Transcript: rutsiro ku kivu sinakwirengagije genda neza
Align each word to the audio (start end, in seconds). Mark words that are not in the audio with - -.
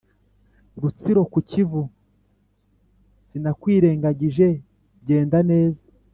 rutsiro 0.81 1.21
ku 1.31 1.39
kivu 1.49 1.83
sinakwirengagije 3.27 4.47
genda 5.07 5.39
neza 5.51 5.85